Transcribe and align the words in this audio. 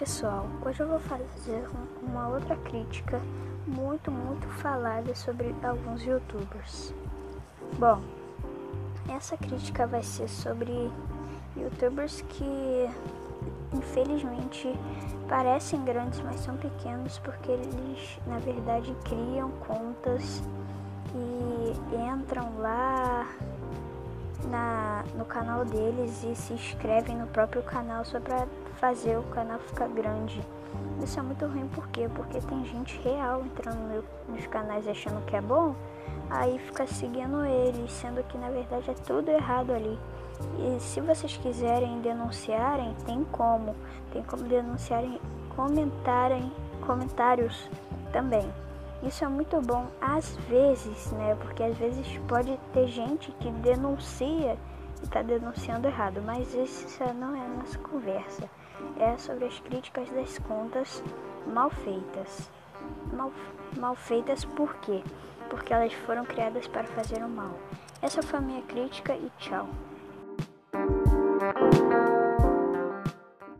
pessoal, 0.00 0.46
hoje 0.64 0.80
eu 0.80 0.88
vou 0.88 0.98
fazer 0.98 1.62
uma 2.02 2.26
outra 2.28 2.56
crítica 2.56 3.20
muito, 3.66 4.10
muito 4.10 4.48
falada 4.48 5.14
sobre 5.14 5.54
alguns 5.62 6.02
youtubers. 6.02 6.94
Bom, 7.78 8.00
essa 9.14 9.36
crítica 9.36 9.86
vai 9.86 10.02
ser 10.02 10.26
sobre 10.26 10.72
youtubers 11.54 12.22
que 12.22 12.88
infelizmente 13.74 14.74
parecem 15.28 15.84
grandes, 15.84 16.18
mas 16.20 16.40
são 16.40 16.56
pequenos 16.56 17.18
porque 17.18 17.52
eles 17.52 18.18
na 18.26 18.38
verdade 18.38 18.96
criam 19.04 19.50
contas 19.66 20.42
e 21.14 21.94
entram 21.94 22.58
lá 22.58 23.28
no 25.20 25.26
canal 25.26 25.66
deles 25.66 26.24
e 26.24 26.34
se 26.34 26.54
inscrevem 26.54 27.14
no 27.14 27.26
próprio 27.26 27.62
canal 27.62 28.02
só 28.06 28.18
para 28.18 28.46
fazer 28.76 29.18
o 29.18 29.22
canal 29.24 29.58
ficar 29.58 29.86
grande. 29.88 30.40
Isso 31.04 31.20
é 31.20 31.22
muito 31.22 31.46
ruim 31.46 31.68
por 31.68 31.86
quê? 31.88 32.08
Porque 32.14 32.40
tem 32.40 32.64
gente 32.64 32.98
real 33.02 33.44
entrando 33.44 33.76
no, 33.76 34.34
nos 34.34 34.46
canais 34.46 34.88
achando 34.88 35.22
que 35.26 35.36
é 35.36 35.40
bom, 35.42 35.74
aí 36.30 36.58
fica 36.58 36.86
seguindo 36.86 37.44
eles, 37.44 37.92
sendo 37.92 38.22
que 38.24 38.38
na 38.38 38.48
verdade 38.48 38.90
é 38.90 38.94
tudo 38.94 39.30
errado 39.30 39.72
ali. 39.72 39.98
E 40.58 40.80
se 40.80 41.02
vocês 41.02 41.36
quiserem 41.36 42.00
denunciarem, 42.00 42.94
tem 43.04 43.22
como. 43.24 43.76
Tem 44.14 44.22
como 44.22 44.44
denunciarem, 44.44 45.20
comentarem, 45.54 46.50
comentários 46.86 47.68
também. 48.10 48.50
Isso 49.02 49.22
é 49.22 49.28
muito 49.28 49.60
bom 49.60 49.86
às 50.00 50.34
vezes, 50.48 51.12
né? 51.12 51.36
Porque 51.42 51.62
às 51.62 51.76
vezes 51.76 52.06
pode 52.26 52.58
ter 52.72 52.88
gente 52.88 53.30
que 53.32 53.50
denuncia 53.50 54.56
está 55.02 55.22
denunciando 55.22 55.88
errado, 55.88 56.22
mas 56.24 56.54
isso 56.54 57.02
não 57.14 57.34
é 57.34 57.40
a 57.40 57.48
nossa 57.48 57.78
conversa. 57.78 58.48
É 58.98 59.16
sobre 59.18 59.46
as 59.46 59.58
críticas 59.60 60.08
das 60.10 60.38
contas 60.38 61.02
mal 61.46 61.70
feitas. 61.70 62.50
Mal, 63.12 63.32
mal 63.78 63.94
feitas 63.94 64.44
por 64.44 64.74
quê? 64.76 65.02
Porque 65.48 65.72
elas 65.72 65.92
foram 65.92 66.24
criadas 66.24 66.66
para 66.66 66.84
fazer 66.84 67.22
o 67.22 67.28
mal. 67.28 67.54
Essa 68.00 68.22
foi 68.22 68.38
a 68.38 68.42
minha 68.42 68.62
crítica 68.62 69.14
e 69.14 69.30
tchau. 69.38 69.68